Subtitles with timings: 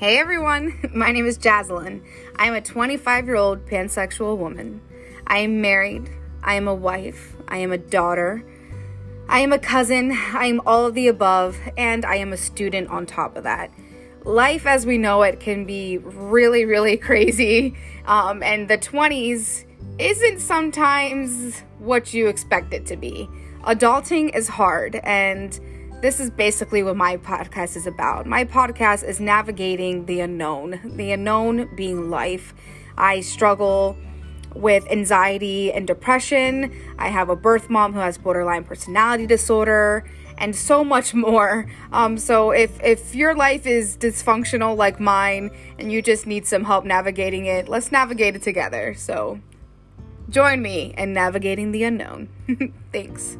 [0.00, 2.02] Hey everyone, my name is Jaslyn.
[2.34, 4.80] I am a 25 year old pansexual woman.
[5.26, 6.08] I am married,
[6.42, 8.42] I am a wife, I am a daughter,
[9.28, 12.88] I am a cousin, I am all of the above, and I am a student
[12.88, 13.70] on top of that.
[14.24, 17.76] Life as we know it can be really, really crazy,
[18.06, 19.66] um, and the 20s
[19.98, 23.28] isn't sometimes what you expect it to be.
[23.64, 25.60] Adulting is hard, and
[26.00, 28.26] this is basically what my podcast is about.
[28.26, 32.54] My podcast is navigating the unknown, the unknown being life.
[32.96, 33.96] I struggle
[34.54, 36.72] with anxiety and depression.
[36.98, 40.08] I have a birth mom who has borderline personality disorder
[40.38, 41.70] and so much more.
[41.92, 46.64] Um, so if if your life is dysfunctional like mine and you just need some
[46.64, 48.94] help navigating it, let's navigate it together.
[48.94, 49.40] So
[50.30, 52.28] join me in navigating the unknown.
[52.92, 53.36] Thanks.